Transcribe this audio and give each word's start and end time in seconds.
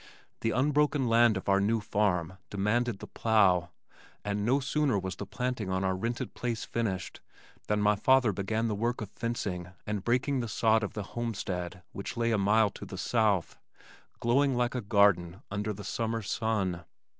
The 0.39 0.49
unbroken 0.49 1.07
land 1.07 1.37
of 1.37 1.47
our 1.47 1.61
new 1.61 1.79
farm 1.79 2.39
demanded 2.49 2.97
the 2.97 3.05
plow 3.05 3.69
and 4.25 4.43
no 4.43 4.59
sooner 4.59 4.97
was 4.97 5.15
the 5.17 5.27
planting 5.27 5.69
on 5.69 5.83
our 5.83 5.95
rented 5.95 6.33
place 6.33 6.65
finished 6.65 7.21
than 7.67 7.79
my 7.83 7.95
father 7.95 8.31
began 8.33 8.67
the 8.67 8.73
work 8.73 8.99
of 9.01 9.11
fencing 9.11 9.69
and 9.85 10.03
breaking 10.03 10.39
the 10.39 10.47
sod 10.47 10.81
of 10.81 10.93
the 10.93 11.03
homestead 11.13 11.83
which 11.91 12.17
lay 12.17 12.31
a 12.31 12.39
mile 12.39 12.71
to 12.71 12.85
the 12.87 12.97
south, 12.97 13.59
glowing 14.19 14.55
like 14.55 14.73
a 14.73 14.81
garden 14.81 15.43
under 15.51 15.71
the 15.71 15.83
summer 15.83 16.23
sun. 16.23 16.83